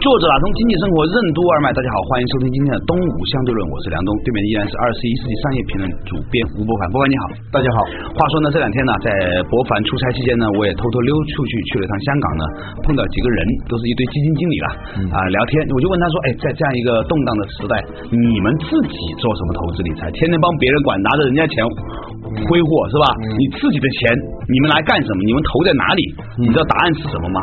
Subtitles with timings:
[0.00, 7.84] 作者打通经济生活任督二脉，大家好，欢迎收听今天的东吴相对论，我是梁东，对面依然是二十一世纪商业评论主编吴伯凡，伯凡你好，大家好。
[8.16, 9.12] 话说呢，这两天呢，在
[9.52, 12.42] 伯凡出差期间呢，我也偷偷溜出去去了趟香港呢，
[12.80, 14.68] 碰到几个人，都是一堆基金经理了
[15.12, 17.76] 啊，聊天，我就问他说，哎，在这样一个动荡的时代，
[18.08, 20.08] 你们自己做什么投资理财？
[20.16, 21.60] 天天帮别人管，拿着人家钱
[22.48, 23.04] 挥霍是吧？
[23.36, 24.16] 你自己的钱，
[24.48, 25.20] 你们来干什么？
[25.28, 26.00] 你们投在哪里？
[26.40, 27.38] 你知道答案是什么吗？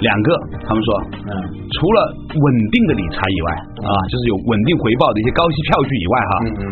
[0.00, 0.02] 嗯。
[0.02, 0.28] 两个，
[0.64, 0.88] 他们说，
[1.28, 1.30] 嗯，
[1.76, 1.98] 除了
[2.32, 3.48] 稳定的理财以外，
[3.84, 6.64] 啊，就是有稳定回报的一些高息票据以外，哈，嗯嗯，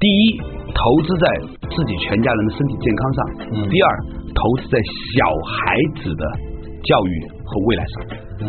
[0.00, 0.40] 第一，
[0.72, 1.26] 投资在
[1.68, 3.18] 自己全家人的身体健康上，
[3.52, 3.86] 嗯，第二，
[4.32, 6.24] 投资在小孩子的
[6.80, 7.12] 教育
[7.44, 7.94] 和未来上，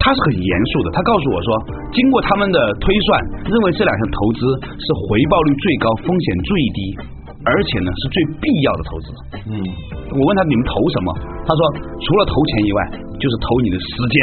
[0.00, 1.48] 他是很严肃的，他告诉我说，
[1.92, 4.40] 经过他们的推算，认为这两项投资
[4.72, 6.80] 是回报率最高、风险最低。
[7.44, 9.06] 而且呢，是最必要的投资。
[9.46, 9.52] 嗯，
[10.10, 11.08] 我问他你们投什么？
[11.44, 11.60] 他说
[12.00, 12.80] 除了投钱以外，
[13.20, 14.16] 就是投你的时间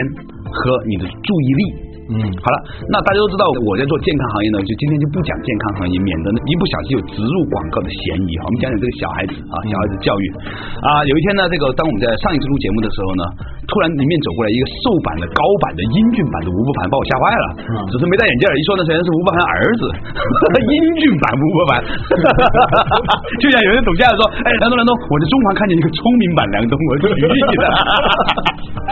[0.50, 1.64] 和你的注意力。
[2.12, 2.58] 嗯，好了，
[2.92, 8.50] 那大家都知道我在做健康行业呢，就今天就不讲健康行业，免得一不小心有植入广告的嫌疑哈。
[8.50, 10.24] 我们讲讲这个小孩子啊，小孩子教育
[10.84, 11.06] 啊。
[11.08, 13.24] 有一天呢，这个当我们在上一次录节目的时候呢，
[13.72, 17.46] 突然里面走过来一个瘦版的、高版的、英俊版的吴伯凡，把我吓坏了。
[17.72, 19.84] 嗯，只是没戴眼镜，一说呢，虽然是吴伯凡儿子，
[20.76, 21.80] 英俊版吴伯凡，
[23.40, 27.64] 就像有人董家说，哎，梁冬梁冬，我在中环看见一个聪明版梁冬，我是举例的。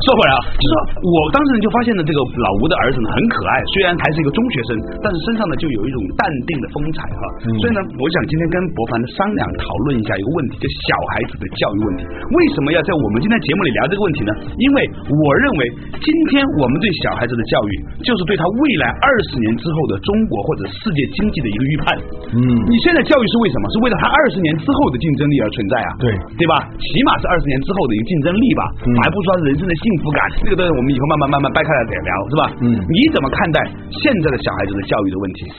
[0.03, 0.75] 说回来啊，就说。
[0.99, 7.23] 我当时就发现了这个老吴的儿子呢很可爱，虽然还是一个中学生，但是身上呢就有一种淡定的风采哈。
[7.63, 12.03] 所以呢，我想今天跟博凡商量讨论一下一个问题，就小孩子的教育问题。
[12.09, 14.31] 为什么要在我们今天节目里聊这个问题呢？
[14.57, 14.77] 因为
[15.07, 15.61] 我认为
[16.01, 17.71] 今天我们对小孩子的教育，
[18.05, 21.85] 就是对他未来二十年之后的中国或者世界经济的一个预判。
[22.33, 22.39] 嗯，
[22.69, 23.65] 你现在教育是为什么？
[23.73, 25.89] 是为了他二十年之后的竞争力而存在啊？
[26.01, 26.53] 对，对吧？
[26.77, 28.61] 起码是二十年之后的一个竞争力吧，
[29.03, 30.69] 还不说人生的幸福感，这个东西。
[30.69, 32.43] 我们以后慢慢慢慢掰开来聊，是吧？
[32.61, 33.59] 嗯，你怎么看待
[33.91, 35.51] 现在的小孩子的教育的问题？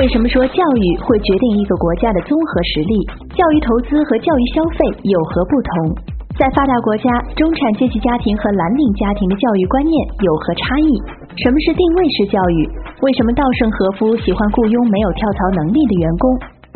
[0.00, 2.96] 为什么说教育会决定一个国家的综合实力？
[3.36, 5.92] 教育投资和教育消费有何不同？
[6.32, 9.92] 在发达国家，中产阶级家庭和蓝领家庭的教育观念
[10.24, 10.96] 有何差异？
[11.44, 12.64] 什么是定位式教育？
[13.04, 16.24] 为什么稻盛和夫喜欢雇佣没有跳槽能力的员工？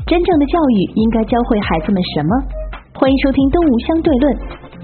[0.04, 2.36] 真正的教育应该教会孩子们什么？
[3.00, 4.28] 欢迎收听《东吴相对论》。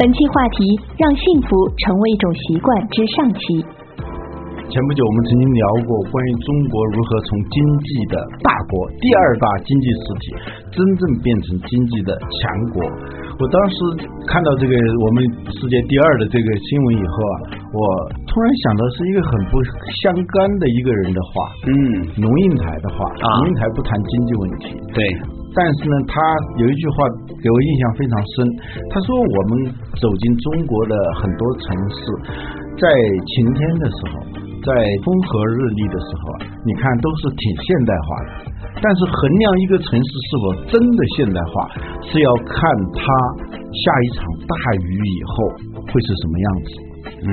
[0.01, 0.65] 本期话题：
[0.97, 1.53] 让幸福
[1.85, 3.61] 成为一种习惯之上期。
[4.73, 10.25] 前不久我们曾经聊过关于中国如何从经济的大国、第二大经济实体，
[10.73, 12.41] 真正变成经济的强
[12.73, 12.81] 国。
[13.37, 13.77] 我当时
[14.25, 17.37] 看到这个我们世界第二的这个新闻以后啊，
[17.69, 17.79] 我
[18.25, 19.61] 突然想到是一个很不
[20.01, 20.09] 相
[20.41, 23.05] 干的一个人的话，嗯，龙应台的话，
[23.45, 24.67] 龙应台不谈经济问题，
[24.97, 25.05] 对。
[25.53, 26.17] 但是呢，他
[26.57, 28.33] 有一句话给我印象非常深。
[28.89, 29.69] 他说：“我们
[30.01, 32.01] 走进中国的很多城市，
[32.81, 34.32] 在晴天的时候，
[34.63, 34.71] 在
[35.03, 38.31] 风和日丽的时候啊，你看都是挺现代化的。
[38.81, 41.69] 但是衡量一个城市是否真的现代化，
[42.03, 42.57] 是要看
[42.95, 43.03] 它
[43.71, 45.35] 下一场大雨以后
[45.87, 46.71] 会是什么样子。”
[47.21, 47.33] 嗯，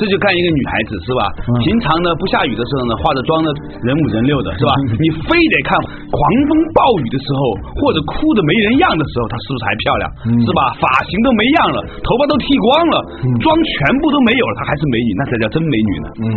[0.00, 1.20] 这就看一个女孩子是吧？
[1.62, 3.48] 平常呢不下雨的时候呢，化着妆呢
[3.84, 4.72] 人五人六的是吧？
[4.98, 5.76] 你非得看
[6.10, 7.40] 狂风暴雨的时候，
[7.78, 10.04] 或者哭的没人样的时候，她是不是还漂亮？
[10.42, 10.60] 是吧？
[10.80, 12.94] 发型都没样了，头发都剃光了，
[13.38, 16.08] 妆全部都没有了，她还是美女，那才叫真美女呢。
[16.20, 16.28] 嗯，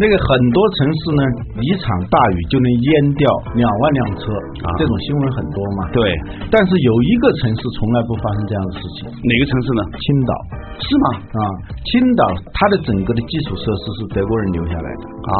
[0.00, 1.22] 那个很多城市呢，
[1.60, 2.88] 一场大雨就能淹
[3.20, 4.32] 掉两万辆车，
[4.64, 5.92] 啊这种新闻很多嘛。
[5.92, 6.00] 对，
[6.48, 9.82] 但是有一个城市从来不发生这样的事情，哪个城市呢？
[10.00, 10.32] 青岛，
[10.80, 11.06] 是吗？
[11.20, 11.40] 啊。
[11.84, 12.24] 青岛，
[12.56, 15.32] 它的整个的基础设施是德国人留下来的啊，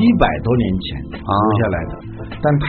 [0.00, 1.92] 一百多年前留下来的，
[2.40, 2.64] 但它。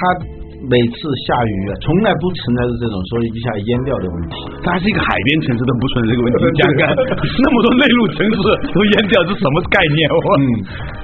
[0.68, 4.36] 每次下雨啊，从来不存在着这种说一下淹掉的问题。
[4.60, 6.38] 它还是一个海边城市，都不存在这个问题。
[6.60, 8.38] 讲看，那么多内陆城市
[8.76, 10.02] 都淹掉，这什么概念？
[10.12, 10.44] 嗯，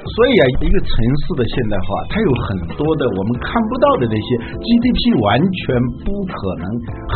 [0.03, 0.91] 所以啊，一个城
[1.23, 4.27] 市的现代化，它有很多的我们看不到的那些
[4.59, 6.65] GDP 完全不可能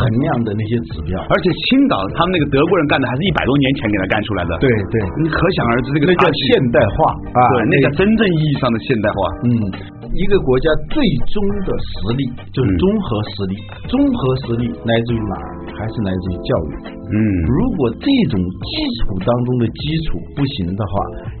[0.24, 1.20] 量的那些指标。
[1.20, 4.52] 而且青岛他们那个德国人干的，还是一百多年前给他干出来的。
[4.64, 6.96] 对对，你可想而知，这个那叫现代化
[7.36, 9.18] 啊，对那叫真正意义上的现代化。
[9.44, 9.99] 嗯。
[10.14, 10.98] 一个国家最
[11.30, 13.54] 终的实力就是综合实力，
[13.86, 15.48] 综合实力来自于哪儿？
[15.80, 16.70] 还是来自于教育。
[17.10, 18.70] 嗯如果这种基
[19.02, 20.92] 础当中的基础不行的话，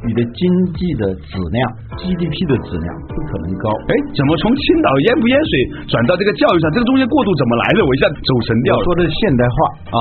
[0.02, 0.42] 你的经
[0.74, 1.62] 济的质量、
[1.94, 3.70] GDP 的质量不可能高。
[3.86, 5.52] 哎，怎么从青岛淹不淹水
[5.86, 6.66] 转到这个教育上？
[6.74, 7.86] 这个中间过渡怎么来的？
[7.86, 8.82] 我一下走神掉了。
[8.82, 9.54] 说的是现代化
[9.94, 10.00] 哦，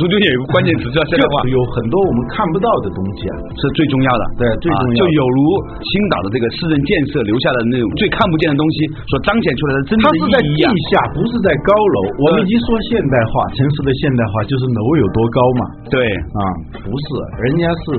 [0.00, 3.34] 中间有一个关键词叫现代化，有很多我们看不到的东西啊。
[3.56, 4.22] 是最重要的。
[4.36, 5.40] 对最重要啊就有如
[5.80, 8.76] 青岛的这个市政建设留下的那种最看不见的东西
[9.10, 10.74] 所彰显出来的真正的它是在地。
[10.92, 11.98] 下，不是在高楼。
[12.22, 15.62] 我们已经说现代化，城市的现代化就是楼有多高嘛？
[15.90, 15.98] 对，
[16.36, 16.40] 啊，
[16.84, 17.06] 不是，
[17.42, 17.96] 人家是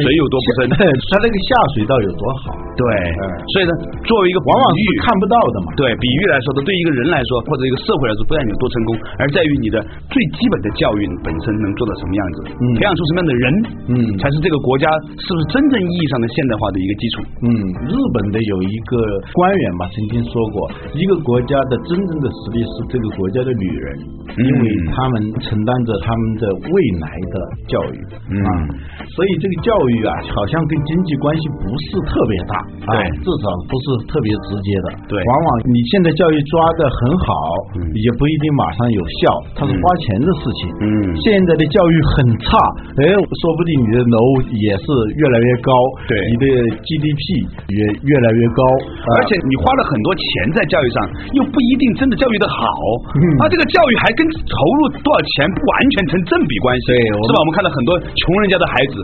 [0.00, 3.72] 水有多不深 它那个下水道有多好，对哎，所以呢，
[4.08, 5.68] 作为一个往往是看不到的嘛。
[5.76, 8.90] 对比喻来说的，对一个人来说，或者一个社会来说，不但有多成功，
[9.20, 9.76] 而在于你的
[10.08, 13.44] 最基本的教育本身能做到什么样子，嗯培养出什么样的人，
[13.90, 14.86] 嗯才是这个国家
[15.18, 17.14] 是不是真正意义上的现代化的一个基础。
[17.44, 17.48] 嗯，
[17.90, 18.96] 日本的有一个
[19.34, 23.86] 官员嘛，曾经说过，一个国家的真正的实力是这个国家的女人，
[24.34, 24.38] 嗯。
[24.40, 24.64] 因为
[24.94, 27.34] 他们承担着他们的未来的
[27.68, 27.98] 教育
[28.30, 28.34] 嗯。
[28.42, 28.50] 啊，
[29.14, 32.54] 所以这个教育啊，好像跟经济关系不是特别大，
[32.86, 32.98] 啊对。
[33.22, 34.88] 至少不是特别直接的。
[35.08, 35.14] 对。
[35.18, 37.32] 往往你现在教育抓得很好，
[37.76, 37.82] 嗯。
[37.94, 39.22] 也不一定马上有效，
[39.54, 40.60] 它是花钱的事情。
[40.82, 40.86] 嗯。
[41.22, 42.14] 现在的教育很
[42.44, 42.56] 差，
[42.98, 44.18] 哎，说不定你的楼
[44.52, 44.86] 也是
[45.16, 45.72] 越来越高，
[46.08, 46.14] 对。
[46.30, 46.46] 你的
[46.86, 47.22] GDP
[47.70, 48.62] 也越来越高，
[49.16, 50.96] 而且你花了很多钱在教育上，
[51.36, 52.60] 又不一定真的教育的好，
[53.16, 57.36] 嗯啊，这个教育还跟投入多少钱不完全成正比关系，对是吧？
[57.40, 58.94] 我们看到很多穷人家的孩子，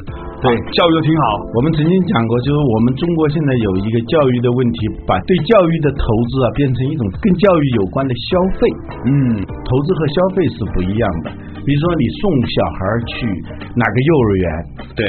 [0.43, 1.25] 对啊教育都挺好，
[1.57, 8.31] 我们曾经讲过，就是我们中国现在有一个教育的问题，把对教育的投资啊变成一种跟教育有关的消
[8.61, 8.61] 费。
[9.09, 11.31] 嗯，投资和消费是不一样的。
[11.67, 12.79] 比如说，你送小孩
[13.11, 13.27] 去
[13.75, 14.47] 哪个幼儿园，
[14.95, 15.03] 对，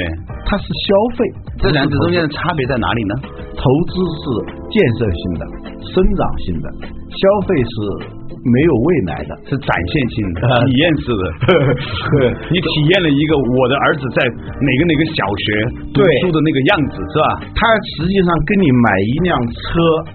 [0.44, 1.22] 它是消费，
[1.62, 3.14] 这两者中间的的差别在哪里呢？
[3.54, 4.22] 投资是
[4.70, 5.46] 建设性的、
[5.80, 6.68] 生长性的，
[7.08, 7.72] 消费是
[8.44, 9.34] 没有未来的。
[9.48, 11.24] 是展现性的、啊体验式的。
[12.52, 15.44] 你体验了一个我的儿子在哪个哪个小学
[15.96, 17.40] 读书的那个样子，是吧？
[17.56, 17.64] 他
[17.96, 19.56] 实际上跟你买一辆车，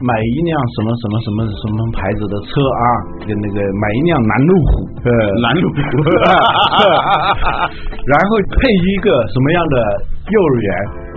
[0.06, 2.86] 买一辆什么什么什么什么牌子的车啊，
[3.26, 5.10] 跟那个买一辆南路虎，呃，
[5.42, 5.82] 拦路虎
[8.06, 10.70] 然后配一个什么样的幼儿园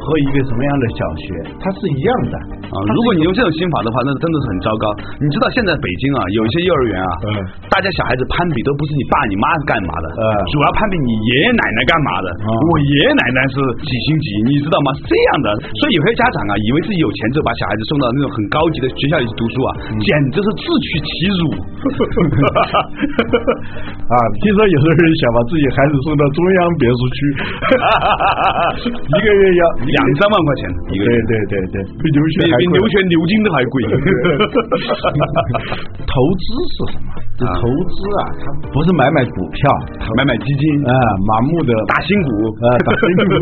[0.06, 1.26] 和一个什么样的小学，
[1.58, 2.38] 它是一样的
[2.70, 4.94] 啊，如果你用这种心法的话，那真的是很糟糕。
[5.18, 10.22] 你知道现在北京啊，有一些幼儿园啊，嗯大家小孩子攀比都不是你爸你妈是干嘛的，嗯
[10.54, 12.30] 主要攀比你爷爷奶奶干嘛的。
[12.46, 14.94] 嗯我爷爷奶奶是几星级，你知道吗？
[14.96, 21.10] 是这样的，所以有些家长啊，以为自己有钱就把小孩子送到那种很高级的学校里去读书啊，嗯简直是自取其
[21.42, 21.50] 辱。
[24.06, 24.14] 啊。
[24.42, 27.16] 听说有的人想把自己孩子送到中央别墅区，
[28.86, 29.62] 一个月要
[29.96, 30.62] 两三万块钱
[30.92, 33.74] 一个对月，对对对，比留学比还贵比留学牛津都还贵。
[36.06, 36.44] 投资
[36.76, 37.08] 是什么？
[37.36, 39.60] 这啊投资啊，它不是买买股票，
[40.16, 40.92] 买买基金啊，
[41.28, 42.30] 盲目的 打新股
[42.64, 43.32] 啊，打新股。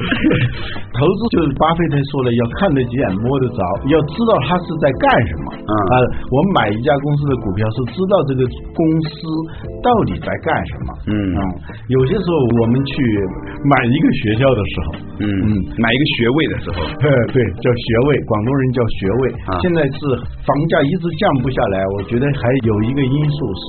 [0.96, 5.46] 投资就是巴菲特说的，要看得见、摸得着，要知道他是在干什么。
[5.64, 5.94] 嗯啊，
[6.28, 8.44] 我们买一家公司的股票是知道这个
[8.76, 9.16] 公司
[9.80, 10.88] 到底在干什么。
[11.08, 11.40] 嗯啊，
[11.88, 12.92] 有些时候我们去
[13.64, 14.88] 买一个学校的时候，
[15.24, 19.22] 嗯嗯买一个学位的时候，呃， 对，叫学位，广东人叫学位。
[19.48, 19.50] 啊。
[19.62, 19.98] 现在是
[20.46, 23.64] 房价一直降不下来，我觉得还有一个因素是，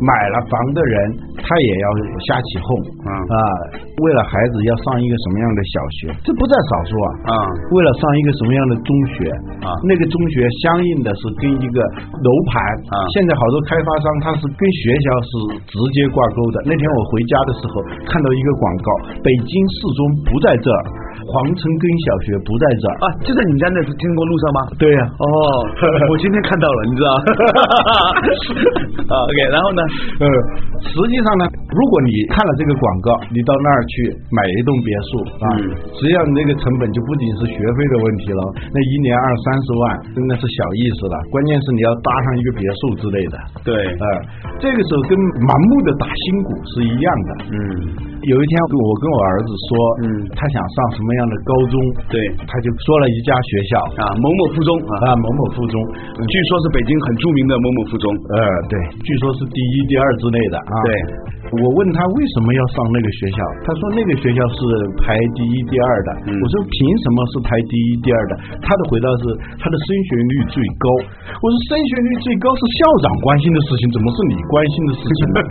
[0.00, 0.94] 买了房的人
[1.40, 1.86] 他也要
[2.26, 2.68] 瞎起哄。
[3.04, 3.10] 啊。
[3.12, 3.36] 啊，
[4.02, 7.08] 为了孩子要上一个什么样的小学，这不在少数啊。
[7.30, 7.34] 啊。
[7.72, 9.28] 为了上一个什么样的中学
[9.66, 9.68] 啊。
[9.86, 11.78] 那个中学相应的是跟一个
[12.22, 12.56] 楼盘
[12.94, 12.96] 啊。
[13.14, 15.30] 现在好多开发商他是跟学校是
[15.68, 16.56] 直接挂钩的。
[16.66, 17.74] 那天我回家的时候
[18.08, 18.88] 看到一个广告，
[19.22, 20.80] 北京四中不在这儿，
[21.30, 22.94] 皇城根小学不在这儿。
[23.00, 24.58] 啊，就在你们家那天宫路上吗？
[24.78, 25.24] 对呀、哦，
[26.10, 27.10] 我今天看到了，你知道？
[29.10, 29.82] 啊，OK，然后呢？
[30.20, 30.24] 呃，
[30.86, 33.92] 实际上呢，如果你看了这个广告，你到那儿去
[34.30, 35.62] 买一栋别墅啊，嗯
[35.98, 39.82] 实际上那个成本就不仅是学费的问题了，那一年二三十万
[40.14, 41.14] 真的是小意思了。
[41.30, 44.04] 关键是你要搭上一个别墅之类的，对，呃，
[44.58, 45.12] 这个时候跟
[45.44, 47.30] 盲目的打新股是一样的。
[47.50, 47.54] 嗯，
[48.24, 49.70] 有一天我跟我儿子说，
[50.02, 50.04] 嗯
[50.36, 51.76] 他想上什么样的高中，
[52.08, 55.76] 对他就说了一家学校啊，某某附中啊，啊，某某附中，
[56.16, 58.06] 据说是北京很著名的某某附中。
[58.36, 58.38] 呃，
[58.70, 60.72] 对，据说是第一、第二之类的啊。
[60.86, 60.90] 对，
[61.58, 64.60] 我问他为什么要上那个学校，他说那个学校是
[65.02, 66.10] 排第一、第二的。
[66.30, 68.38] 我说凭什么是排第一、第二的？
[68.62, 69.24] 他的回答是
[69.58, 70.86] 他的升学率最高。
[71.40, 75.40] 我说升学率最高是校长关心的事情，怎么是你关心的事情呢？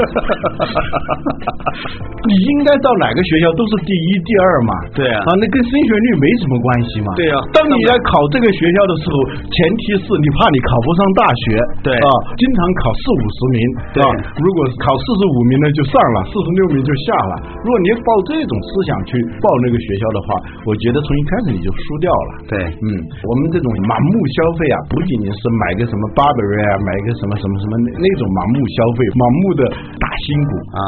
[2.30, 4.72] 你应该到哪个学校都是第一、第二嘛。
[4.94, 7.10] 对啊啊，那跟升学率没什么关系嘛。
[7.20, 11.44] 对啊当你在考这个学校的时候，前提是你怕你考不上大学。
[11.84, 13.60] 对啊，经常考四五十名
[13.96, 14.08] 对啊，
[14.40, 17.34] 如果考四十五名呢就上了，四十六名就下了。
[17.64, 20.28] 如果你抱这种思想去报那个学校的话，
[20.68, 22.32] 我觉得从一开始你就输掉了。
[22.52, 22.88] 对嗯，
[23.26, 29.62] 我们这种盲目消费啊，不仅仅是买个什么 Burberry 啊，买个什么什么什么那那种盲目消费，盲目的
[29.98, 30.82] 打新股啊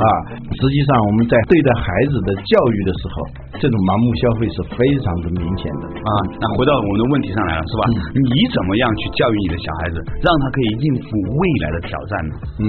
[0.60, 3.15] 实际上我们在对待孩子的教育的时候，
[3.62, 6.10] 这种盲目消费是非常的明显的啊，
[6.41, 7.82] 那回到我们的问题上来了，是吧？
[8.18, 12.34] 你怎么样去教育你的小孩子，让他可以应付未来的挑战呢？
[12.58, 12.65] 嗯，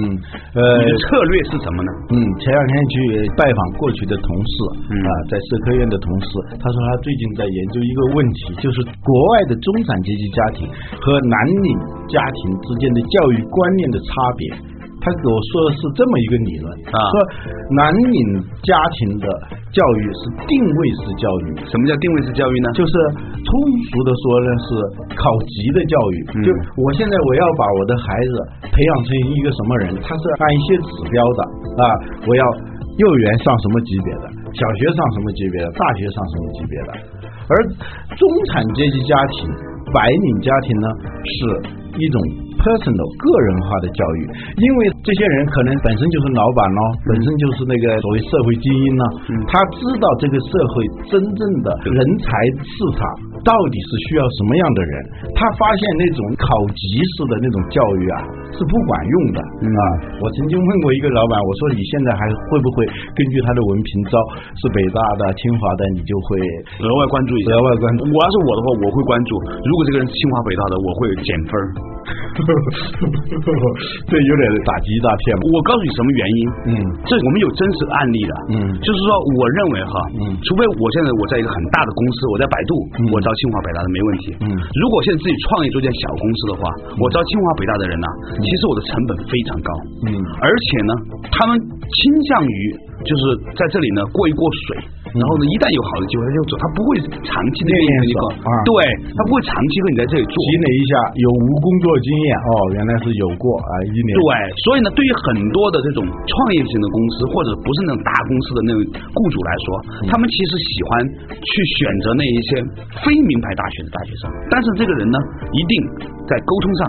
[0.53, 1.91] 呃你的策略是什么呢？
[2.13, 2.95] 嗯，前两天去
[3.33, 4.53] 拜访过去的同事，
[4.93, 6.29] 嗯啊，在社科院的同事，
[6.61, 10.69] 他说他最近在研究一个问题，就是国外的中产阶级家庭
[11.01, 11.35] 和蓝
[11.65, 11.73] 领
[12.05, 14.45] 家庭之间的教育观念的差别。
[15.03, 16.97] 他给我说的是这么一个理论，啊。
[17.11, 17.13] 说
[17.75, 19.27] 蓝领家庭的
[19.75, 22.71] 教育是定位式教育，什么叫定位式教育呢？
[22.71, 22.93] 就是
[23.43, 23.51] 通
[23.91, 24.67] 俗的说呢是
[25.19, 26.47] 考级的教育，嗯。
[26.47, 26.47] 就
[26.79, 28.33] 我现在我要把我的孩子
[28.71, 31.39] 培养成一个什么人，他是按一些指标的
[31.83, 31.83] 啊，
[32.23, 32.43] 我要
[32.95, 36.89] 幼儿园上什么级别的，小学上什么级别的，大学上什么级别的，
[37.51, 37.53] 而
[38.15, 39.49] 中产阶级家庭、
[39.91, 40.87] 白领家庭呢
[41.25, 41.37] 是
[41.97, 42.21] 一种
[42.59, 44.21] personal 个人化的教育，
[44.57, 49.03] 因为这些人可能本身就是老板咯，本身就是那个所谓社会精英呢，
[49.49, 50.73] 他知道这个社会
[51.09, 52.27] 真正的人才
[52.61, 53.01] 市场
[53.43, 54.91] 到底是需要什么样的人，
[55.35, 56.81] 他发现那种考级
[57.15, 58.17] 式的那种教育啊
[58.55, 59.81] 是不管用的啊。
[60.23, 64.15] 我曾经问过一个老板，我说你现在还会不会根据他的文凭招
[64.57, 66.39] 是北大的、清华的，你就会
[66.81, 67.51] 额外关注一下。
[67.53, 69.31] 额外关注我要是我的话，我会关注。
[69.61, 71.65] 如果这个人是清华北大的，我会减分儿。
[74.09, 75.43] 这有点打击一大片嘛。
[75.53, 76.39] 我告诉你什么原因？
[76.73, 78.33] 嗯这我们有真实案例的。
[78.53, 79.07] 嗯就是说，
[79.37, 84.23] 我认为哈，嗯除非我现在我在一个很大的公司，我在百度，嗯我招清华北大的没问题。
[84.43, 84.47] 嗯。
[84.53, 86.61] 如果现在自己创业做件小公司的话，
[86.97, 89.69] 我招清华北大的人呢，其实我的成本非常高。
[90.05, 90.15] 嗯。
[90.41, 90.91] 而且呢，
[91.33, 91.99] 他们倾
[92.29, 92.57] 向于
[93.03, 93.21] 就是
[93.57, 94.77] 在这里呢过一过水，
[95.13, 96.89] 然后呢，一旦有好的机会他就走，他不会
[97.21, 98.49] 长期的练练一个啊。
[98.65, 98.71] 对
[99.13, 100.35] 他不会长期和你在这里做。
[100.43, 104.11] 积累一下有无工作经验哦，原来是有过啊，一年。
[104.17, 104.25] 对，
[104.67, 109.67] 所以呢，对于很多的这种创业型的公司，或者不是那种大公司的那种雇主来说，
[110.09, 110.91] 他们其实喜欢
[111.41, 112.49] 去选择那一些
[113.01, 115.17] 非名牌大学的大学生，但是这个人呢，
[115.53, 115.73] 一定
[116.25, 116.81] 在沟通上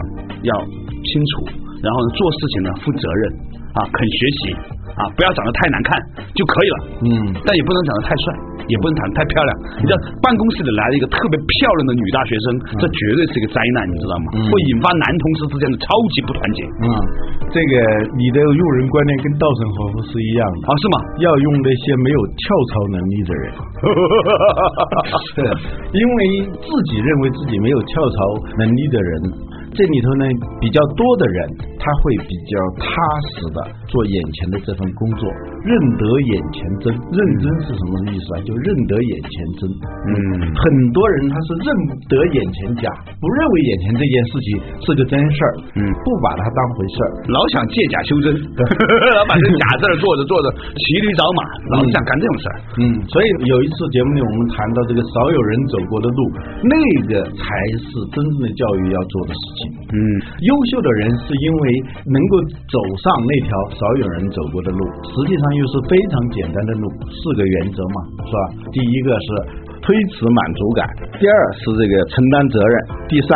[0.44, 0.52] 要
[1.04, 1.32] 清楚，
[1.84, 3.22] 然后呢，做事情呢负责任
[3.76, 4.40] 啊，肯学习
[4.96, 5.88] 啊，不要长得太难看
[6.32, 6.76] 就可以了。
[7.04, 7.10] 嗯
[7.44, 8.24] 但也不能长得太帅，
[8.70, 9.50] 也不能长得太漂亮。
[9.82, 12.46] 你知道，办公室里来了一个特别漂亮的女大学生，
[12.80, 14.26] 这绝对是一个灾难，你知道吗？
[14.38, 16.60] 嗯会引发男同事之间的超级不团结。
[16.86, 16.86] 嗯，
[17.52, 17.72] 这个
[18.16, 20.96] 你的用人观念跟稻盛和夫是一样的啊，是吗？
[21.20, 23.44] 要用那些没有跳槽能力的人，
[25.36, 25.42] 对，
[25.98, 26.18] 因为
[26.62, 28.16] 自己认为自己没有跳槽
[28.62, 29.12] 能力的人，
[29.74, 30.24] 这里头呢
[30.60, 32.86] 比较多的人，他会比较踏
[33.34, 33.58] 实的
[33.94, 35.22] 做眼前的这份工作，
[35.62, 36.02] 认得
[36.34, 36.90] 眼前真。
[37.14, 38.42] 认真是什么意思啊？
[38.42, 39.32] 就认得眼前
[39.62, 39.70] 真。
[39.70, 40.12] 嗯
[40.50, 41.68] 很多人他是认
[42.10, 42.90] 得眼前假，
[43.22, 44.48] 不认为眼前这件事情
[44.82, 47.10] 是个真事儿，嗯不把它当回事儿。
[47.30, 48.34] 老想借假修真，
[49.14, 52.56] 老把这假字儿做着做着 骑驴找马，老想干这种事儿。
[52.82, 56.20] 嗯，所以有一次节目里我们谈到这个少有人走过的路，
[56.66, 56.74] 那
[57.06, 57.46] 个才
[57.78, 59.62] 是真正的教育要做的事情。
[59.94, 59.98] 嗯
[60.42, 61.62] 优秀的人是因为
[62.10, 62.34] 能够
[62.66, 63.50] 走上那条
[63.84, 68.44] 少有人走过的路，实际上又是非常简单的路，四个原则嘛，是吧？
[68.72, 69.28] 第一个是
[69.84, 70.88] 推迟满足感，
[71.20, 72.74] 第二是这个承担责任，
[73.12, 73.28] 第三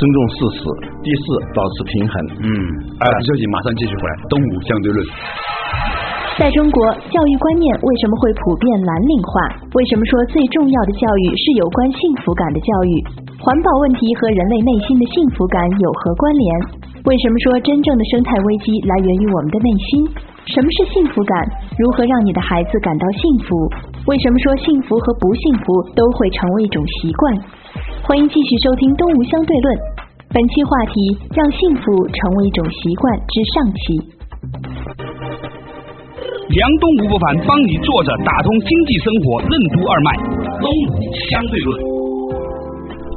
[0.00, 0.60] 重事实，
[1.04, 2.14] 第四保持平衡。
[2.40, 2.48] 嗯，
[2.96, 4.12] 啊，休息，马上继续回来。
[4.32, 4.98] 东吴相对论。
[6.40, 6.80] 在中国，
[7.12, 9.52] 教育观念为什么会普遍蓝领化？
[9.76, 12.92] 为什么说最重要的教育是有关幸福感的教育？
[13.36, 16.79] 环保问题和人类内心的幸福感有何关联？
[17.08, 20.04] 为什么说真正的生态危机来源于我们的内心？
[20.52, 21.32] 什么是幸福感？
[21.80, 23.56] 如何让你的孩子感到幸福？
[24.04, 25.64] 为什么说幸福和不幸福
[25.96, 27.32] 都会成为一种习惯？
[28.04, 29.66] 欢迎继续收听《东吴相对论》，
[30.28, 30.94] 本期话题：
[31.32, 33.80] 让幸福成为一种习惯之上期。
[36.52, 40.08] 梁东吴不凡帮你坐着打通经济生活任督二脉，
[40.60, 41.00] 东吴
[41.32, 41.89] 相对论。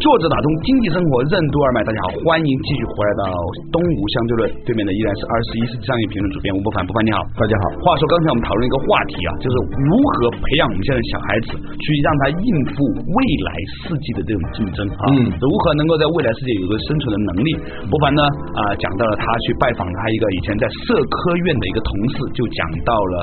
[0.03, 3.31] 作者打通经济生活任督二脉，大家好，欢迎继续回来到
[3.71, 7.71] 东吴相对论，对面的依然是二十一世纪商业评论主编吴伯凡，伯凡你好，大家好。
[7.79, 13.17] 话说刚才我们讨论一个话题啊，就是如何培养我们现在小孩子，去让他应付未
[13.47, 17.49] 来世纪的这种竞争啊，嗯如何能够在未来世界有个生存的能力。
[17.87, 18.19] 伯凡呢
[18.59, 21.15] 啊、讲到了他去拜访他一个以前在社科
[21.47, 23.13] 院的一个同事，就讲到了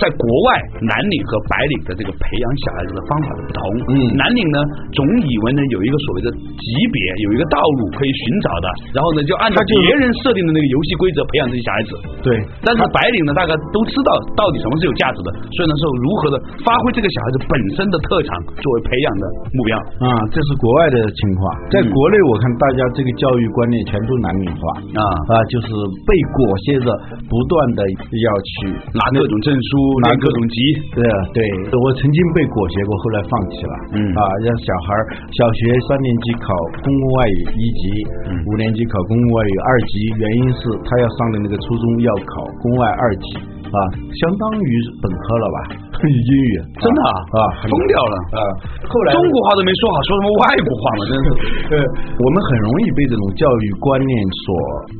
[0.00, 0.48] 在国外
[0.88, 3.60] 蓝领和白领的这个培养小孩子的方法的不同。
[3.92, 4.56] 嗯蓝领呢
[4.96, 11.90] 总以为呢有一个所谓的级别，有一个道路可以寻找的，然后呢就按照别人设定的那个游戏规则培养这些小孩子。
[12.20, 12.28] 对，
[12.60, 19.24] 但是白领呢，大家都知道到底什么是有价值的，所以呢，是如何的发挥这个小孩子本身的特长作为培养的
[19.56, 19.72] 目标。
[20.04, 21.40] 啊，这是国外的情况。
[21.72, 24.60] 在国内，我看大家这个教育观念全都男女化
[25.00, 25.72] 啊啊，就是
[26.04, 26.86] 被裹挟着
[27.24, 28.52] 不断的要去
[28.92, 29.68] 拿各种证书，
[30.04, 30.58] 拿拿各种级，
[30.90, 31.38] 对啊，对，
[31.70, 33.74] 我曾经被裹挟过，后来放弃了。
[33.94, 34.88] 嗯啊，让小孩
[35.30, 37.82] 小学三年级考公共外语一级，
[38.28, 38.44] 嗯。
[38.46, 43.38] 五年级考公共外语二级，原因是他要上的那个初中要考公外二级
[43.70, 43.78] 啊，
[44.18, 44.68] 相当于
[45.02, 45.58] 本科了吧？
[46.00, 48.40] 英语真的啊啊，疯掉了啊！
[48.88, 51.26] 后来中国话都没说好，说什么外国话嘛，真是。
[51.76, 51.84] 呃，
[52.16, 54.44] 我们很容易被这种教育观念所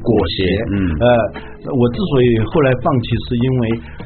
[0.04, 0.36] 裹挟。
[0.76, 1.06] 嗯呃，
[1.72, 3.62] 我之所以后来放弃，是因为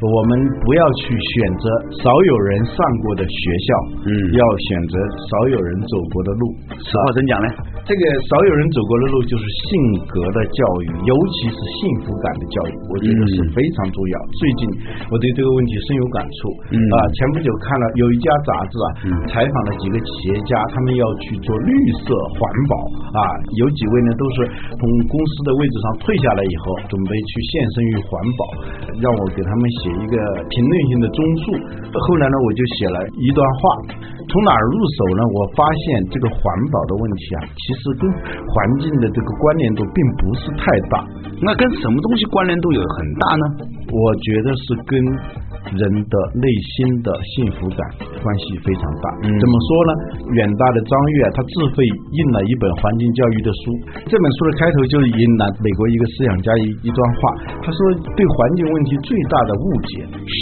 [0.07, 0.31] 我们
[0.63, 1.67] 不要去选择
[1.99, 3.69] 少有人上过的学校，
[4.07, 4.95] 嗯要选择
[5.27, 6.43] 少有人走过的路。
[6.79, 7.49] 实话真讲呢，
[7.85, 9.69] 这个少有人走过的路就是性
[10.09, 14.15] 格的教育，尤其是幸福感的教育，我觉得是嗯非常重要。
[14.41, 14.61] 最近
[15.13, 16.37] 我对这个问题深有感触。
[16.73, 21.73] 嗯啊，前不久看了有一家杂志啊，嗯采访了几个企业家，他们要去做绿
[22.09, 22.09] 色
[22.41, 22.41] 环
[22.73, 22.75] 保
[23.21, 23.21] 啊，
[23.61, 24.49] 有几位呢都是
[24.81, 28.09] 从公司的位置上退下来以后，准备去献身于环
[28.41, 28.43] 保，
[28.97, 30.17] 让我给他们写一个
[30.49, 31.45] 评论性的综述。
[31.93, 33.61] 后来呢，我就写了一段话，
[34.35, 35.23] 从哪儿入手呢？
[35.31, 36.43] 我发现这个环
[36.75, 41.07] 保的问题啊，其实跟环境的这个关联度并不是太大，
[41.39, 43.45] 那跟什么东西关联度有很大呢？
[43.95, 44.99] 我觉得是跟
[45.79, 46.75] 人的内心
[47.07, 47.79] 的幸福感
[48.19, 49.07] 关系非常大。
[49.23, 49.91] 嗯怎么说呢？
[50.35, 53.63] 远大的张悦啊，他自费印了一本环境教育的书。
[54.11, 57.23] 这本书的开头就引了美国一个思想家一一段话，
[57.63, 57.79] 他说
[58.19, 60.39] 对环境问题最大的误解是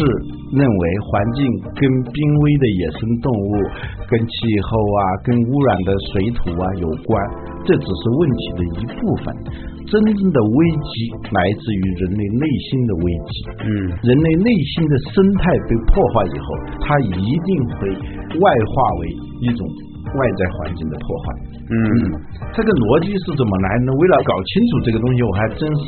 [0.53, 1.41] 认为环境
[1.75, 1.81] 跟
[2.13, 3.53] 濒危的野生动物、
[4.09, 4.33] 跟气
[4.69, 7.11] 候啊、跟污染的水土啊有关，
[7.65, 9.25] 这只是问题的一部分。
[9.83, 13.33] 真正的危机来自于人类内心的危机。
[13.61, 13.69] 嗯
[14.01, 16.47] 人类内心的生态被破坏以后，
[16.81, 17.91] 它一定会
[18.41, 19.09] 外化为
[19.43, 19.61] 一种
[20.17, 21.25] 外在环境的破坏。
[21.69, 21.77] 嗯
[22.55, 23.93] 这个逻辑是怎么来呢？
[23.93, 25.85] 为了搞清楚这个东西，我还真是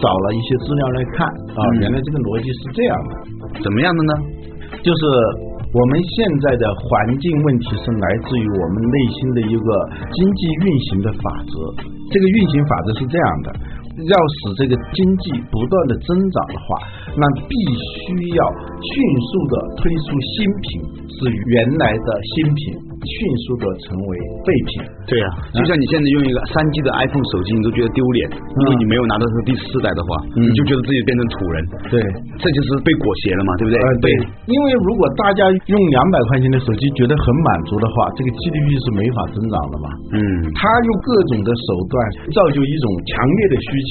[0.00, 3.12] 找了一些资料来看啊，嗯原来这个逻辑是这样的，
[3.62, 4.12] 怎么样的呢？
[4.82, 5.00] 就是
[5.74, 6.14] 我们现
[6.46, 6.86] 在的环
[7.18, 9.68] 境问题是来自于我们内心的一个
[10.14, 11.54] 经济运行的法则。
[12.10, 13.48] 这个运行法则是这样的：
[14.06, 16.66] 要使这个经济不断的增长的话，
[17.16, 18.42] 那必须要
[18.82, 20.66] 迅速的推出新品，
[21.10, 22.62] 使原来的新品
[23.04, 23.14] 迅
[23.44, 24.10] 速的成为
[24.44, 24.70] 废品。
[25.04, 30.08] 对呀、就像你现在用一个三 G 的 iPhone 手机，你都觉得丢脸，因为你没有拿到这个第四代的话，
[30.40, 30.44] 嗯。
[30.44, 31.56] 你就觉得自己变成土人，
[31.92, 31.96] 对，
[32.40, 33.76] 这就是被裹挟了嘛，对不对？
[33.76, 34.06] 呃，对，
[34.48, 39.86] 因为如果大家用两百块钱的手机觉得很满足的话，这个 GDP 是没法增长的嘛。
[40.16, 40.18] 嗯。
[40.56, 41.94] 他用各种的手段
[42.32, 43.68] 造就一种强烈的需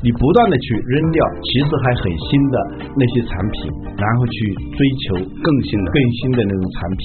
[0.00, 2.56] 你不断的去扔掉其实还很新的
[2.96, 3.68] 那些产品，
[4.00, 4.36] 然后去
[4.72, 5.92] 追求更新的。
[5.94, 7.02] 更新的那种产品，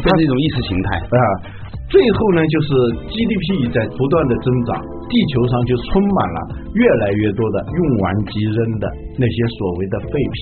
[0.00, 0.99] 这是一种意识形态。
[1.08, 1.24] 啊。
[1.90, 2.68] 最后呢，就是
[3.10, 4.78] GDP 在不断的增长，
[5.10, 6.38] 地球上就充满了
[6.78, 8.86] 越来越多的用完即扔的
[9.18, 10.38] 那些所谓的废品，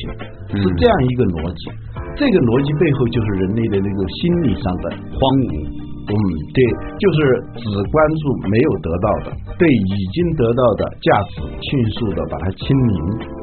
[0.61, 1.73] 是这样一个逻辑。
[2.21, 5.88] 这个逻辑背后就是人类的那种心理上的荒芜。
[6.09, 6.16] 嗯，
[6.57, 6.61] 对，
[6.97, 7.16] 就是
[7.61, 9.27] 只关注没有得到的，
[9.61, 11.68] 对已经得到的价值迅
[12.01, 12.97] 速的把它清零，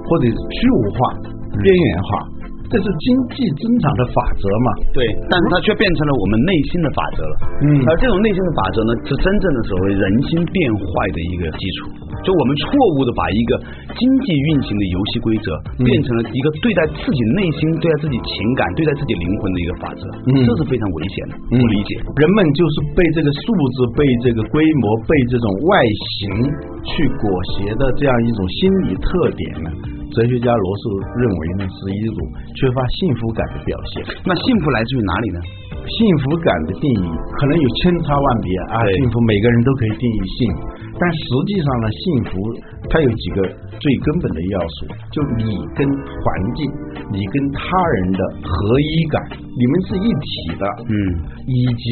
[0.09, 0.97] 或者是虚无化、
[1.61, 2.09] 边缘化，
[2.69, 3.05] 这是经
[3.37, 4.69] 济增长的法则嘛？
[4.91, 7.33] 对，但是它却变成了我们内心的法则了。
[7.61, 11.93] 嗯而这种内心的法则呢，是真正的所谓人心变坏的一个基础。
[12.25, 12.65] 就我们错
[12.97, 13.51] 误的把一个
[13.93, 20.01] 经济运行的游戏规则，变成了一个对待自己内心、对待自己情感、对待自己灵魂的一个法则，
[20.33, 21.33] 嗯这是非常危险的。
[21.53, 21.91] 嗯我理解。
[22.17, 25.73] 人们就是被这个数字、被这个规模、被这种外
[26.17, 26.25] 形
[26.81, 28.57] 去裹挟的这样一种心
[28.89, 29.69] 理特点呢。
[30.15, 30.83] 哲学家罗素
[31.19, 32.17] 认为呢，是一种
[32.55, 34.03] 缺乏幸福感的表现。
[34.23, 35.39] 那幸福来自于哪里呢？
[35.85, 40.61] 幸福感的定义可能有千差万别啊，幸福每个人都可以定义幸福，
[40.97, 42.31] 但实际上呢，幸福
[42.89, 43.43] 它有几个
[43.77, 46.25] 最根本的要素，就你跟环
[46.55, 46.71] 境、
[47.11, 47.59] 你跟他
[47.99, 50.95] 人的合一感，你们是一体的，嗯，
[51.45, 51.83] 以及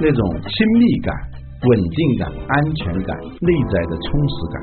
[0.00, 1.35] 那种亲密感，以
[1.66, 4.56] 稳定感、安全感、内在的充实感，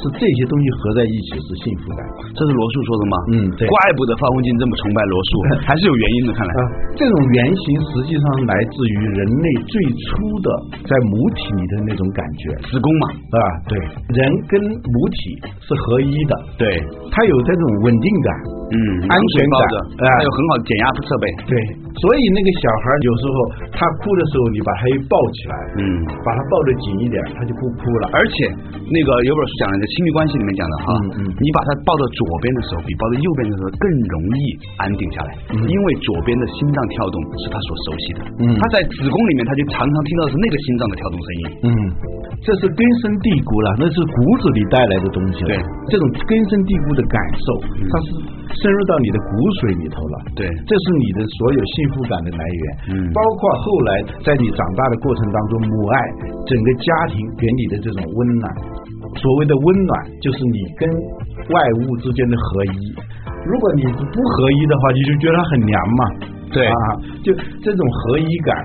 [0.00, 2.00] 是这些东西合在一起是幸福感。
[2.34, 3.14] 这是罗素说的吗？
[3.32, 3.68] 嗯对。
[3.68, 5.30] 怪不得方文静这么崇拜罗素，
[5.68, 6.30] 还是有原因的。
[6.38, 6.60] 看来，啊，
[6.94, 9.74] 这种原型实际上来自于人类最
[10.06, 10.48] 初的
[10.86, 12.50] 在母体里的那种感觉。
[12.70, 13.74] 子宫嘛，啊，对，
[14.14, 15.34] 人跟母体
[15.66, 16.66] 是合一的，对，
[17.10, 18.30] 它有这种稳定感，
[18.70, 18.78] 嗯，
[19.10, 21.54] 安全感抱着，哎还有很好的减压设备，对，
[21.98, 23.34] 所以那个小孩有时候
[23.74, 25.82] 他哭的时候，你把他一抱起来，嗯。
[26.22, 28.10] 把他抱得紧一点，他就不哭了。
[28.12, 28.46] 而且
[28.90, 31.20] 那个有本书讲的，在亲密关系里面讲的哈，嗯嗯。
[31.40, 34.40] 你把他抱到左边的时候，比抱到右边的时候更容易
[34.78, 35.64] 安定下来，嗯。
[35.66, 38.44] 因为左边的心脏跳动是他所熟悉的，嗯。
[38.58, 41.70] 他在子宫里面他就常常听到的是那个心脏的跳动声音，嗯，
[42.44, 45.50] 这是根深蒂固了，那是骨子里带来的东西了。
[45.50, 45.56] 对，
[45.88, 47.46] 这种根深蒂固的感受，
[47.88, 48.06] 它是
[48.60, 50.16] 深入到你的骨髓里头了。
[50.34, 52.62] 对这是你的所有幸福感的来源。
[52.90, 53.90] 嗯包括后来
[54.22, 55.96] 在你长大的过程当中，母爱
[56.46, 58.46] 整个家庭给你的这种温暖。
[59.16, 60.84] 所谓的温暖，就是你跟
[61.50, 62.78] 外物之间的合一。
[63.46, 66.02] 如果你不合一的话，你就觉得它很凉嘛。
[66.52, 66.76] 对啊，
[67.22, 68.56] 就这种合一感，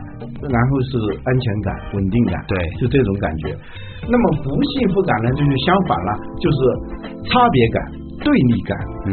[0.41, 3.55] 然后是安全感、稳定感，对就这种感觉。
[4.07, 6.57] 那么不幸福感呢，就是相反了，就是
[7.29, 7.91] 差别感、
[8.23, 8.77] 对立感、
[9.07, 9.11] 嗯，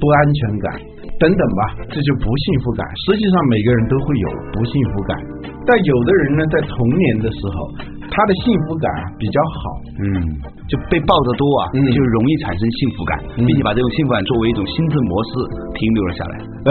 [0.00, 0.66] 不安全感
[1.20, 2.80] 等等吧，这就不幸福感。
[3.04, 5.12] 实际上每个人都会有不幸福感，
[5.68, 7.56] 但有的人呢，在童年的时候，
[8.10, 9.60] 他的幸福感比较好，
[10.02, 10.04] 嗯，
[10.66, 15.30] 就被抱得多啊，嗯就容易产生幸福感，嗯并且把这种幸福感作为一种心智模式
[15.78, 16.34] 停留了下来。
[16.60, 16.70] 呃，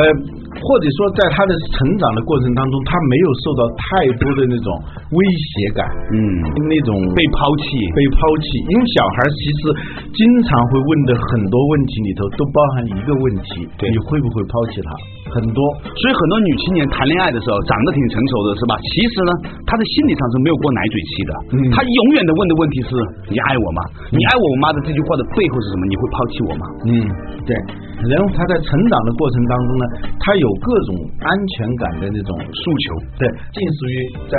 [0.62, 3.86] 或者说在他的成长的过程当中，他没有受到太
[4.22, 4.68] 多的那种
[5.16, 5.82] 威胁感，
[6.14, 6.20] 嗯，
[6.70, 8.46] 那种被抛弃，被抛弃。
[8.70, 9.60] 因为小孩其实
[10.14, 14.90] 经常会问的很多问题里头都包含一个问题：对你会不会抛弃他？
[15.34, 15.60] 很多，
[15.98, 18.74] 所以很多女青年谈恋爱的时候长得挺成熟的，是吧？
[18.82, 19.32] 其实呢，
[19.70, 21.32] 她的心理上是没有过奶嘴期的。
[21.54, 22.92] 嗯她永远的问的问题是：
[23.30, 23.80] 你爱我吗？
[24.10, 25.86] 你爱我妈的这句话的背后是什么？
[25.90, 26.64] 你会抛弃我吗？
[26.86, 26.92] 嗯，
[27.46, 27.52] 对。
[28.08, 29.84] 然后她在成长的过程当中呢，
[30.24, 32.86] 她有各种安全感的那种诉求，
[33.20, 33.96] 对，近似于
[34.32, 34.36] 在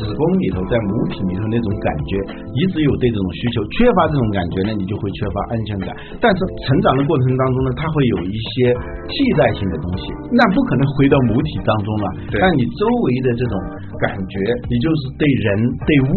[0.00, 2.12] 子宫里头，在母体里头那种感觉，
[2.56, 5.92] 一直有对这种需求，缺乏这种感觉呢，你就会缺乏安全感。
[6.24, 8.72] 但是成长的过程当中呢，它会有一些
[9.12, 12.06] 替代性的东西，那不可能回到母体当中了。
[12.32, 13.54] 对但你周围的这种
[14.00, 14.36] 感觉，
[14.72, 15.46] 你就是对人
[15.84, 16.12] 对物。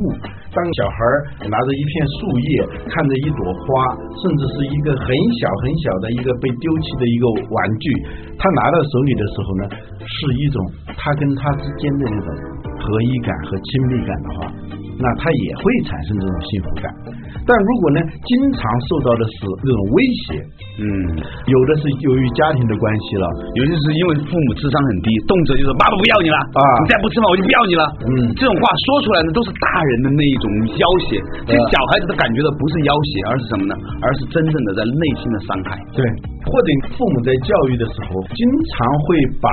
[0.55, 1.15] 当小孩儿
[1.51, 3.67] 拿着一片树叶，看着一朵花，
[4.23, 7.85] 甚至是一个很小很小的一个被丢弃的一个玩具，
[8.39, 9.63] 他拿到手里的时候呢，
[9.99, 10.57] 是一种
[10.95, 12.27] 他跟他之间的那种
[12.79, 14.47] 合一感和亲密感的话，
[14.95, 16.87] 那他也会产生这种幸福感。
[17.43, 20.39] 但如果呢，经常受到的是这种威胁，
[20.79, 20.85] 嗯，
[21.51, 23.25] 有的是由于家庭的关系了，
[23.59, 27.83] 有的是因为父母智商很低，动辄就是爸爸不要你了啊你再不吃饭我就不要你了。
[28.07, 30.45] 嗯这种话说出来呢，都是大人的那一种
[30.79, 31.19] 要挟。
[31.47, 33.73] 这呃小孩子的感觉的不是要挟，而是什么呢？
[34.03, 35.75] 而是真正的在内心的伤害。
[35.95, 35.99] 对，
[36.47, 38.41] 或者父母在教育的时候，经
[38.75, 38.75] 常
[39.07, 39.07] 会
[39.41, 39.49] 把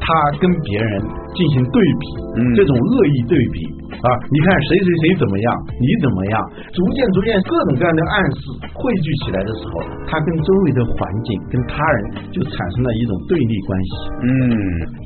[0.00, 0.06] 他
[0.40, 0.90] 跟别人
[1.36, 2.04] 进行对比，
[2.36, 3.56] 嗯这种恶意对比
[4.02, 5.46] 啊，你看谁谁谁怎么样，
[5.78, 6.34] 你怎么样，
[6.72, 8.40] 逐渐逐渐各种各样的暗示
[8.74, 11.98] 汇聚起来的时候，他跟周围的环境、跟他人
[12.32, 13.90] 就产生了一种对立关系。
[14.22, 14.28] 嗯，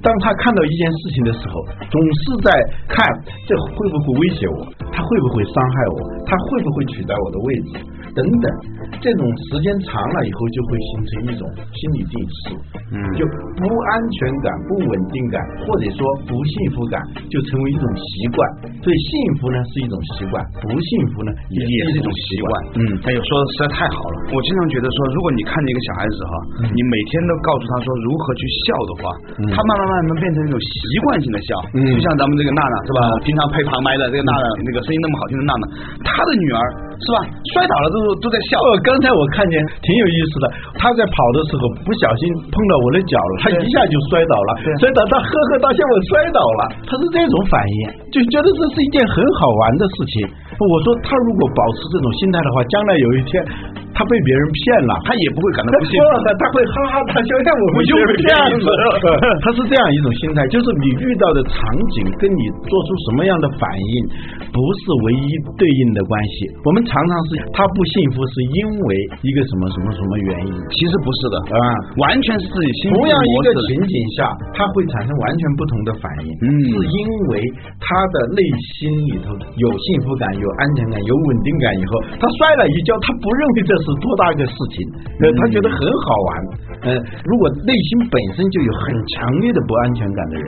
[0.03, 1.55] 当他看到一件事情的时候，
[1.91, 2.49] 总是在
[2.89, 3.01] 看
[3.47, 7.71] 这会不会威胁我，他会不会伤害我，他会不会取代我的位置
[8.15, 8.47] 等等。
[9.03, 11.43] 这种时间长了以后，就会形成一种
[11.75, 12.43] 心理定势，
[12.95, 13.27] 嗯就
[13.61, 16.97] 不安全感、不稳定感，或者说不幸福感，
[17.29, 18.39] 就成为一种习惯。
[18.81, 22.49] 所以幸福呢是一种习惯，不幸福呢也也是一种习惯。
[22.77, 24.17] 嗯，哎呦，说的实在太好了。
[24.35, 26.35] 我经常觉得说，如果你看见一个小孩子哈，
[26.71, 29.03] 你每天都告诉他说如何去笑的话，
[29.41, 30.75] 嗯他慢慢慢慢变成一种习
[31.07, 31.51] 惯性的笑。
[31.77, 33.01] 嗯就像咱们这个娜娜是吧？
[33.27, 35.65] 平常配旁麦的这个娜娜，那个声音那么好听的娜娜，
[36.05, 36.61] 她的女儿
[37.01, 37.17] 是吧？
[37.55, 38.57] 摔倒了之后都在笑。
[38.67, 40.47] 哦，刚才我看见挺有意思的，
[40.81, 50.15] 她在跑的时候不小心碰到我的脚了，她一下就摔倒了，摔倒她呵呵大笑我摔倒了，她是这种反应，就觉得这是一件很好玩的事情。
[50.65, 53.45] 我说他如果保持这种心态的话，将来有一天
[53.97, 56.05] 他被别人骗了，他也不会感到他不幸福。
[56.37, 59.05] 他会哈哈大笑，像我们我就学这样子这样子，
[59.41, 61.57] 他是这样一种心态，就是你遇到的场
[61.97, 63.95] 景跟你做出什么样的反应，
[64.53, 66.53] 不是唯一对应的关系。
[66.63, 68.89] 我们常常是他不幸福是因为
[69.25, 71.59] 一个什么什么什么原因其实不是的，啊。
[71.97, 73.49] 完全是自己心理同样一个。
[73.67, 77.01] 情景下，他会产生完全不同的反应，嗯是因
[77.33, 77.41] 为
[77.83, 78.41] 他的内
[78.79, 84.77] 心里头有幸福感、有安全感、有稳定感以后，他摔了一跤，他不认为这是多大一个事情，
[85.21, 86.31] 呃，他觉得很好玩。
[86.83, 86.95] 呃，
[87.25, 90.47] 如果内心本身就有很强烈的不安全感的人，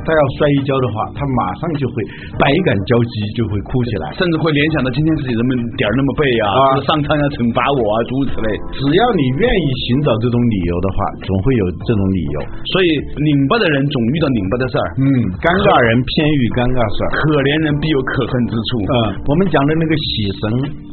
[0.00, 1.94] 他他要摔一跤的话，他马上就会
[2.40, 4.10] 百感交集，就会哭起来。
[4.16, 8.48] 甚至会联想到今天自己怎么点儿那么背啊，啊上苍要惩罚我啊，诸如此类。
[8.74, 12.36] 只要你愿意寻找这种理由的话，总会有这种理由。
[12.74, 12.88] 所以
[13.20, 15.06] 拧巴的人总遇到拧巴的事儿，嗯，
[15.38, 17.08] 尴尬人偏遇尴尬事儿。
[17.20, 18.68] 可怜人必有可恨之处。
[18.82, 18.94] 嗯，
[19.28, 20.10] 我们讲的那个喜
[20.42, 20.42] 神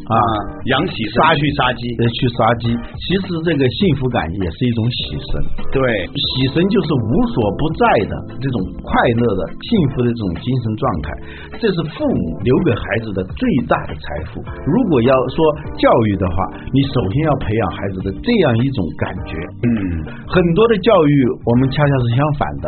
[0.08, 0.17] 啊，
[0.72, 2.65] 养喜杀去杀鸡，呃，去杀鸡，
[2.96, 4.98] 其实这个幸福感也是一种喜
[5.32, 5.32] 神。
[5.74, 5.82] 对，
[6.13, 11.06] 喜神就是无所不在的这种快乐的、幸福的这种精神状态，
[11.60, 14.42] 这是父母留给孩子的最大的财富。
[14.66, 15.38] 如果要说
[15.78, 16.36] 教育的话，
[16.74, 19.32] 你首先要培养孩子的这样一种感觉。
[19.64, 19.72] 嗯，
[20.28, 21.14] 很多的教育
[21.46, 22.66] 我们恰恰是相反的，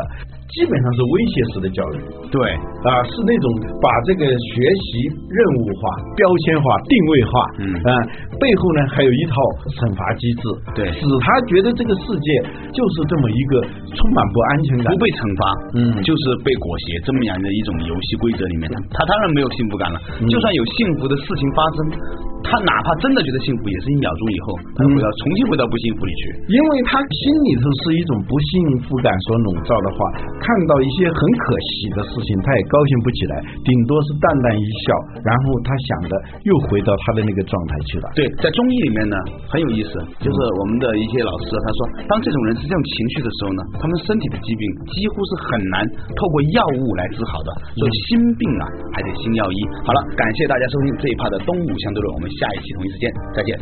[0.50, 1.98] 基本上是威胁式的教育。
[2.30, 2.38] 对，
[2.86, 3.46] 啊，是那种
[3.82, 4.54] 把这个学
[4.86, 4.88] 习
[5.30, 5.82] 任务化、
[6.18, 7.32] 标签化、定位化，
[7.62, 7.90] 嗯啊，
[8.38, 9.34] 背后呢还有一套
[9.82, 10.44] 惩罚机制，
[10.78, 12.28] 对使他觉得这个世界
[12.74, 13.54] 就是这么一个
[13.94, 15.00] 充满不安全感不。
[15.00, 15.42] 被惩罚，
[15.74, 19.98] 嗯就是被裹挟这么样的一种游戏规则里面，他当然没有幸福感了。
[20.22, 21.78] 嗯就算有幸福的事情发生，
[22.44, 26.22] 他哪怕真的觉得幸福，也是一秒钟以后，他回到重新回到不幸福里去。
[26.48, 28.52] 因为他心里头是一种不幸
[28.88, 29.98] 福感所笼罩的话，
[30.40, 36.12] 看到一些很可惜的事情，他也高兴不起来，顶多是淡淡一笑，然后他想着
[36.48, 38.08] 又回到他的那个状态去了。
[38.16, 39.16] 对，在中医里面呢
[39.52, 39.92] 很有意思，
[40.24, 44.64] 就是我们的一些老师啊他说，当这种人是这种情绪的时候呢，他们身体的疾病
[44.96, 45.84] 几乎是很难
[46.16, 48.64] 透过药物来治好的，所以心病啊
[48.96, 49.58] 还得心药医。
[49.84, 53.58] 好了，感谢大家收听这一趴的东吴相对论，我们下一期同一时间再见。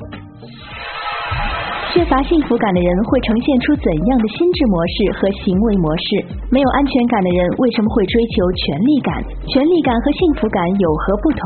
[1.93, 6.10] 缺乏幸福感的人会呈现出怎样的心智模式和行为模式？
[6.51, 9.17] 没有安全感的人为什么会追求权力感？
[9.49, 11.41] 权力感和幸福感有何不同？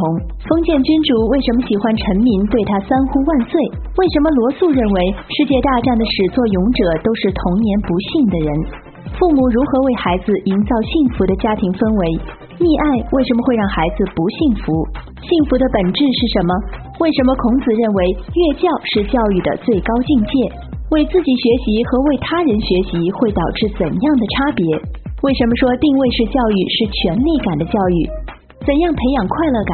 [0.50, 3.56] 封建君主为什么喜欢臣民对他三呼万岁？
[3.96, 4.98] 为什么罗素认为
[5.30, 8.50] 世界大战的始作俑者都是童年不幸的人？
[9.16, 12.20] 父母如何为孩子营造幸福的家庭氛围？
[12.60, 12.86] 溺爱
[13.16, 14.72] 为什么会让孩子不幸福？
[15.24, 16.52] 幸福的本质是什么？
[17.00, 18.00] 为什么孔子认为
[18.36, 20.34] 乐教是教育的最高境界？
[20.92, 24.66] 为自己学习和为他人学习会导致怎样的差别？
[25.24, 27.98] 为什么说定位式教育是权力感的教育？
[28.68, 29.74] 怎样培养快乐感？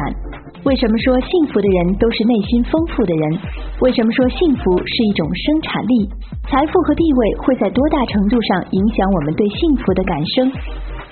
[0.64, 3.38] 为什么说幸福的人都是内心丰富的人？
[3.80, 6.08] 为什么说幸福是一种生产力？
[6.46, 10.50] 财富和地位会在多大程度上影响我们对幸福的感生？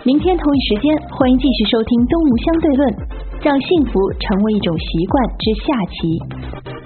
[0.06, 2.86] 明天同一时间，欢迎继续收听《东吴相对论》，
[3.42, 6.85] 让幸福成为一种习惯之下棋。